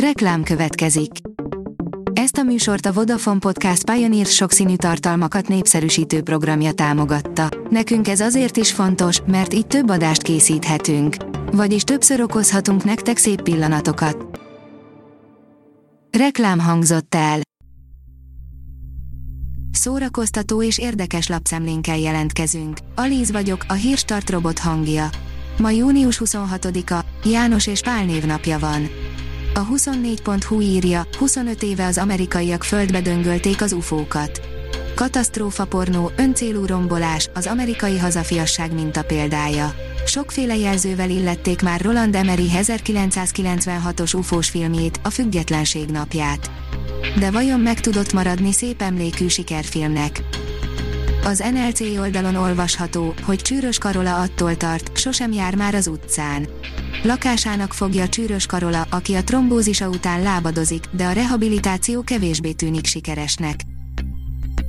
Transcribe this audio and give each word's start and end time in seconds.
Reklám 0.00 0.42
következik. 0.42 1.10
Ezt 2.12 2.36
a 2.36 2.42
műsort 2.42 2.86
a 2.86 2.92
Vodafone 2.92 3.38
Podcast 3.38 3.90
Pioneer 3.90 4.26
sokszínű 4.26 4.76
tartalmakat 4.76 5.48
népszerűsítő 5.48 6.22
programja 6.22 6.72
támogatta. 6.72 7.48
Nekünk 7.70 8.08
ez 8.08 8.20
azért 8.20 8.56
is 8.56 8.72
fontos, 8.72 9.20
mert 9.26 9.54
így 9.54 9.66
több 9.66 9.88
adást 9.88 10.22
készíthetünk. 10.22 11.16
Vagyis 11.52 11.82
többször 11.82 12.20
okozhatunk 12.20 12.84
nektek 12.84 13.16
szép 13.16 13.42
pillanatokat. 13.42 14.40
Reklám 16.18 16.58
hangzott 16.58 17.14
el. 17.14 17.40
Szórakoztató 19.70 20.62
és 20.62 20.78
érdekes 20.78 21.28
lapszemlénkkel 21.28 21.98
jelentkezünk. 21.98 22.78
Alíz 22.94 23.30
vagyok, 23.30 23.64
a 23.68 23.72
hírstart 23.72 24.30
robot 24.30 24.58
hangja. 24.58 25.08
Ma 25.58 25.70
június 25.70 26.20
26-a, 26.24 27.04
János 27.24 27.66
és 27.66 27.80
Pál 27.80 28.04
névnapja 28.04 28.58
van. 28.58 28.88
A 29.56 29.66
24.hu 29.66 30.60
írja, 30.60 31.06
25 31.18 31.62
éve 31.62 31.86
az 31.86 31.98
amerikaiak 31.98 32.64
földbe 32.64 33.00
döngölték 33.00 33.62
az 33.62 33.72
ufókat. 33.72 34.40
Katasztrófa 34.94 35.64
pornó, 35.64 36.10
öncélú 36.16 36.66
rombolás, 36.66 37.30
az 37.34 37.46
amerikai 37.46 37.98
hazafiasság 37.98 38.74
minta 38.74 39.02
példája. 39.02 39.74
Sokféle 40.06 40.56
jelzővel 40.56 41.10
illették 41.10 41.62
már 41.62 41.80
Roland 41.80 42.14
Emery 42.14 42.48
1996-os 42.54 44.16
ufós 44.16 44.48
filmjét, 44.48 45.00
a 45.02 45.10
Függetlenség 45.10 45.88
napját. 45.88 46.50
De 47.18 47.30
vajon 47.30 47.60
meg 47.60 47.80
tudott 47.80 48.12
maradni 48.12 48.52
szép 48.52 48.82
emlékű 48.82 49.28
sikerfilmnek? 49.28 50.22
Az 51.24 51.44
NLC 51.52 51.80
oldalon 51.80 52.34
olvasható, 52.34 53.14
hogy 53.22 53.38
Csűrös 53.38 53.78
Karola 53.78 54.20
attól 54.20 54.56
tart, 54.56 54.98
sosem 54.98 55.32
jár 55.32 55.54
már 55.54 55.74
az 55.74 55.86
utcán. 55.86 56.48
Lakásának 57.02 57.72
fogja 57.72 58.08
Csűrös 58.08 58.46
Karola, 58.46 58.86
aki 58.90 59.14
a 59.14 59.24
trombózisa 59.24 59.88
után 59.88 60.22
lábadozik, 60.22 60.84
de 60.90 61.04
a 61.04 61.12
rehabilitáció 61.12 62.02
kevésbé 62.02 62.52
tűnik 62.52 62.86
sikeresnek. 62.86 63.60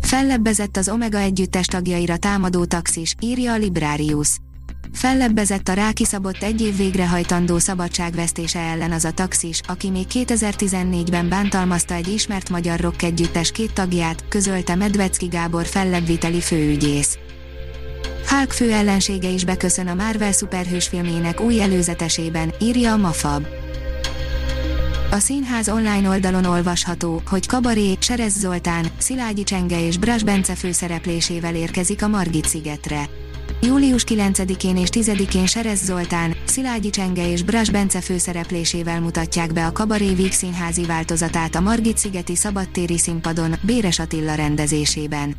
Fellebbezett 0.02 0.78
az 0.78 0.90
Omega 0.90 1.18
együttes 1.18 1.66
tagjaira 1.66 2.18
támadó 2.18 2.66
taxis, 2.66 3.16
írja 3.20 3.54
a 3.54 3.58
Librarius. 3.58 4.38
Fellebbezett 4.94 5.68
a 5.68 5.74
rákiszabott 5.74 6.44
egy 6.44 6.62
év 6.62 6.78
végrehajtandó 6.78 7.58
szabadságvesztése 7.58 8.60
ellen 8.60 8.92
az 8.92 9.06
a 9.06 9.12
taxis, 9.12 9.62
aki 9.68 9.90
még 9.90 10.06
2014-ben 10.14 11.30
bántalmazta 11.30 11.94
egy 11.94 12.08
ismert 12.08 12.50
magyar 12.50 12.80
rock 12.80 13.02
együttes 13.02 13.52
két 13.52 13.74
tagját, 13.74 14.28
közölte 14.28 14.76
Medvecki 14.76 15.26
Gábor 15.26 15.66
fellebbviteli 15.66 16.42
főügyész. 16.42 17.18
Hulk 18.30 18.52
fő 18.52 18.72
ellensége 18.72 19.30
is 19.30 19.46
beköszön 19.46 19.88
a 19.88 19.94
Marvel 19.94 20.32
szuperhős 20.32 20.88
filmjének 20.88 21.42
új 21.42 21.62
előzetesében, 21.62 22.54
írja 22.60 22.92
a 22.92 22.98
Mafab. 22.98 23.46
A 25.12 25.18
színház 25.18 25.70
online 25.70 26.10
oldalon 26.10 26.46
olvasható, 26.46 27.22
hogy 27.30 27.46
Kabaré, 27.46 27.98
Serez 28.00 28.40
Zoltán, 28.40 28.86
Szilágyi 28.98 29.44
Csenge 29.44 29.86
és 29.86 29.98
Bras 29.98 30.24
Bence 30.24 30.56
főszereplésével 30.56 31.56
érkezik 31.56 32.04
a 32.04 32.08
Margit 32.08 32.46
szigetre. 32.46 33.10
Július 33.62 34.04
9-én 34.08 34.78
és 34.78 34.90
10-én 34.92 35.46
Serez 35.46 35.84
Zoltán, 35.84 36.36
Szilágyi 36.46 36.90
Csenge 36.90 37.32
és 37.32 37.44
Bras 37.44 37.70
Bence 37.70 38.02
főszereplésével 38.02 39.02
mutatják 39.02 39.54
be 39.54 39.66
a 39.66 39.72
Kabaré 39.72 40.14
Víg 40.14 40.32
színházi 40.32 40.86
változatát 40.86 41.56
a 41.56 41.62
Margit-szigeti 41.62 42.36
szabadtéri 42.36 42.98
színpadon, 42.98 43.56
Béres 43.62 44.00
Attila 44.00 44.34
rendezésében. 44.36 45.36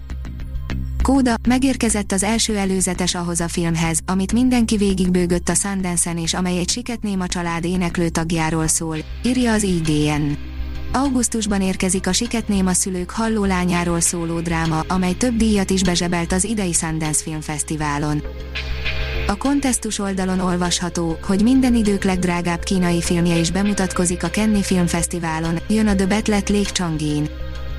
Kóda, 1.09 1.35
megérkezett 1.49 2.13
az 2.13 2.23
első 2.23 2.57
előzetes 2.57 3.15
ahhoz 3.15 3.41
a 3.41 3.49
filmhez, 3.49 3.99
amit 4.07 4.33
mindenki 4.33 4.77
végigbőgött 4.77 5.49
a 5.49 5.55
sundance 5.55 6.13
és 6.13 6.35
amely 6.35 6.59
egy 6.59 6.69
siketnéma 6.69 7.27
család 7.27 7.65
éneklő 7.65 8.09
tagjáról 8.09 8.67
szól, 8.67 8.97
írja 9.25 9.53
az 9.53 9.63
IGN. 9.63 10.33
Augusztusban 10.93 11.63
érkezik 11.63 12.07
a 12.07 12.13
Siketnéma 12.13 12.73
szülők 12.73 13.11
halló 13.11 13.45
lányáról 13.45 14.01
szóló 14.01 14.41
dráma, 14.41 14.81
amely 14.89 15.13
több 15.13 15.37
díjat 15.37 15.71
is 15.71 15.83
bezsebelt 15.83 16.33
az 16.33 16.45
idei 16.45 16.73
Sundance 16.73 17.23
Filmfesztiválon. 17.23 18.23
A 19.27 19.37
kontesztus 19.37 19.99
oldalon 19.99 20.41
olvasható, 20.41 21.19
hogy 21.23 21.43
minden 21.43 21.75
idők 21.75 22.05
legdrágább 22.05 22.63
kínai 22.63 23.03
filmje 23.03 23.37
is 23.37 23.51
bemutatkozik 23.51 24.23
a 24.23 24.29
Kenny 24.29 24.61
Filmfesztiválon, 24.61 25.59
jön 25.69 25.87
a 25.87 25.95
The 25.95 26.07
Betlet 26.07 26.49
Lake 26.49 26.73
Changin. 26.73 27.29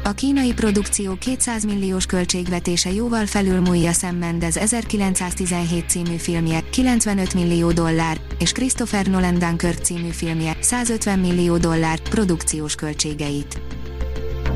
A 0.09 0.13
kínai 0.13 0.53
produkció 0.53 1.15
200 1.15 1.63
milliós 1.65 2.05
költségvetése 2.05 2.93
jóval 2.93 3.25
felülmúlja 3.25 3.91
Sam 3.91 4.15
Mendes 4.15 4.55
1917 4.55 5.89
című 5.89 6.15
filmje, 6.15 6.63
95 6.69 7.33
millió 7.33 7.71
dollár, 7.71 8.19
és 8.39 8.51
Christopher 8.51 9.07
Nolan 9.07 9.39
Dunkirk 9.39 9.83
című 9.83 10.09
filmje, 10.09 10.57
150 10.61 11.19
millió 11.19 11.57
dollár, 11.57 11.99
produkciós 11.99 12.75
költségeit. 12.75 13.61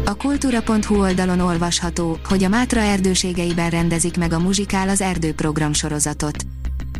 A 0.05 0.15
kultúra.hu 0.15 1.01
oldalon 1.01 1.39
olvasható, 1.39 2.17
hogy 2.23 2.43
a 2.43 2.49
Mátra 2.49 2.79
erdőségeiben 2.79 3.69
rendezik 3.69 4.17
meg 4.17 4.33
a 4.33 4.39
muzsikál 4.39 4.89
az 4.89 5.01
erdőprogram 5.01 5.73
sorozatot 5.73 6.45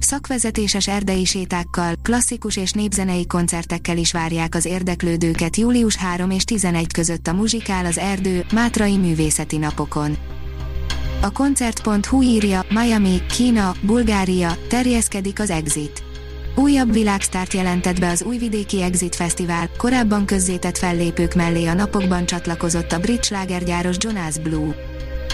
szakvezetéses 0.03 0.87
erdei 0.87 1.25
sétákkal, 1.25 1.93
klasszikus 2.01 2.57
és 2.57 2.71
népzenei 2.71 3.27
koncertekkel 3.27 3.97
is 3.97 4.11
várják 4.11 4.55
az 4.55 4.65
érdeklődőket 4.65 5.57
július 5.57 5.95
3 5.95 6.29
és 6.29 6.43
11 6.43 6.93
között 6.93 7.27
a 7.27 7.33
Muzsikál 7.33 7.85
az 7.85 7.97
Erdő, 7.97 8.45
Mátrai 8.53 8.97
Művészeti 8.97 9.57
Napokon. 9.57 10.17
A 11.21 11.31
koncert.hu 11.31 12.21
írja, 12.21 12.65
Miami, 12.69 13.21
Kína, 13.35 13.75
Bulgária, 13.81 14.57
terjeszkedik 14.67 15.39
az 15.39 15.49
Exit. 15.49 16.03
Újabb 16.55 16.93
világsztárt 16.93 17.53
jelentett 17.53 17.99
be 17.99 18.09
az 18.09 18.23
újvidéki 18.23 18.81
Exit 18.81 19.15
Fesztivál, 19.15 19.69
korábban 19.77 20.25
közzétett 20.25 20.77
fellépők 20.77 21.33
mellé 21.33 21.65
a 21.65 21.73
napokban 21.73 22.25
csatlakozott 22.25 22.91
a 22.91 22.99
brit 22.99 23.23
slágergyáros 23.23 23.95
Jonas 23.99 24.39
Blue. 24.39 24.75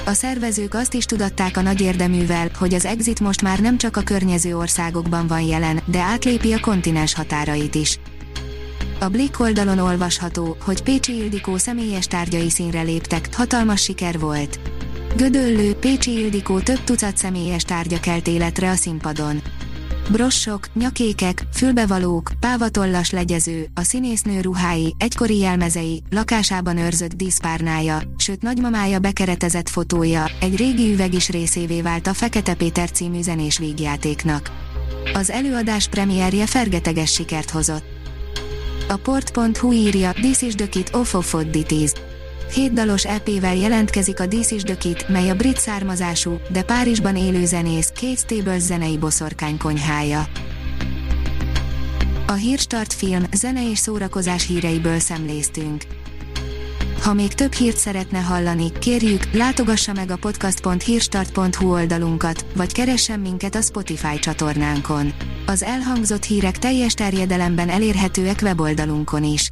A 0.09 0.13
szervezők 0.13 0.73
azt 0.73 0.93
is 0.93 1.05
tudatták 1.05 1.57
a 1.57 1.61
nagy 1.61 1.81
érdeművel, 1.81 2.49
hogy 2.57 2.73
az 2.73 2.85
Exit 2.85 3.19
most 3.19 3.41
már 3.41 3.59
nem 3.59 3.77
csak 3.77 3.97
a 3.97 4.01
környező 4.01 4.57
országokban 4.57 5.27
van 5.27 5.41
jelen, 5.41 5.79
de 5.85 5.99
átlépi 5.99 6.53
a 6.53 6.59
kontinens 6.59 7.13
határait 7.13 7.75
is. 7.75 7.99
A 8.99 9.07
Blick 9.07 9.39
oldalon 9.39 9.79
olvasható, 9.79 10.57
hogy 10.63 10.83
Pécsi 10.83 11.15
Ildikó 11.15 11.57
személyes 11.57 12.05
tárgyai 12.05 12.49
színre 12.49 12.81
léptek, 12.81 13.35
hatalmas 13.35 13.81
siker 13.83 14.19
volt. 14.19 14.59
Gödöllő, 15.15 15.73
Pécsi 15.73 16.11
Ildikó 16.11 16.59
több 16.59 16.83
tucat 16.83 17.17
személyes 17.17 17.63
tárgya 17.63 17.99
kelt 17.99 18.27
életre 18.27 18.69
a 18.69 18.75
színpadon 18.75 19.41
brossok, 20.09 20.73
nyakékek, 20.73 21.43
fülbevalók, 21.53 22.31
pávatollas 22.39 23.11
legyező, 23.11 23.65
a 23.73 23.83
színésznő 23.83 24.41
ruhái, 24.41 24.95
egykori 24.97 25.37
jelmezei, 25.37 26.03
lakásában 26.09 26.77
őrzött 26.77 27.13
díszpárnája, 27.13 28.01
sőt 28.17 28.41
nagymamája 28.41 28.99
bekeretezett 28.99 29.69
fotója, 29.69 30.25
egy 30.41 30.55
régi 30.55 30.91
üveg 30.91 31.13
is 31.13 31.29
részévé 31.29 31.81
vált 31.81 32.07
a 32.07 32.13
Fekete 32.13 32.53
Péter 32.53 32.91
című 32.91 33.21
zenés 33.21 33.57
vígjátéknak. 33.57 34.51
Az 35.13 35.29
előadás 35.29 35.87
premierje 35.87 36.45
fergeteges 36.45 37.11
sikert 37.11 37.49
hozott. 37.49 37.85
A 38.87 38.95
port.hu 38.95 39.71
írja, 39.71 40.11
This 40.11 40.41
is 40.41 40.55
the 40.55 40.69
kit 40.69 40.95
of 40.95 41.13
Hétdalos 42.53 43.05
EP-vel 43.05 43.55
jelentkezik 43.55 44.19
a 44.19 44.27
This 44.27 44.51
is 44.51 44.61
the 44.61 44.77
Kid, 44.77 45.05
mely 45.07 45.29
a 45.29 45.35
brit 45.35 45.57
származású, 45.57 46.39
de 46.51 46.63
Párizsban 46.63 47.15
élő 47.15 47.45
zenész 47.45 47.91
Kate 47.95 48.15
Stables 48.15 48.61
zenei 48.61 48.97
boszorkány 48.97 49.57
konyhája. 49.57 50.27
A 52.27 52.33
Hírstart 52.33 52.93
film, 52.93 53.23
zene 53.33 53.69
és 53.69 53.77
szórakozás 53.77 54.47
híreiből 54.47 54.99
szemléztünk. 54.99 55.83
Ha 57.01 57.13
még 57.13 57.33
több 57.33 57.53
hírt 57.53 57.77
szeretne 57.77 58.19
hallani, 58.19 58.71
kérjük, 58.79 59.33
látogassa 59.33 59.93
meg 59.93 60.11
a 60.11 60.17
podcast.hírstart.hu 60.17 61.71
oldalunkat, 61.71 62.45
vagy 62.55 62.71
keressen 62.71 63.19
minket 63.19 63.55
a 63.55 63.61
Spotify 63.61 64.19
csatornánkon. 64.19 65.13
Az 65.45 65.63
elhangzott 65.63 66.23
hírek 66.23 66.57
teljes 66.57 66.93
terjedelemben 66.93 67.69
elérhetőek 67.69 68.39
weboldalunkon 68.41 69.23
is. 69.23 69.51